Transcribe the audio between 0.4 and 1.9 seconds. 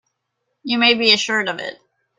You may be assured of it.